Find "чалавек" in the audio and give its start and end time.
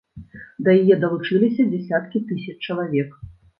2.67-3.17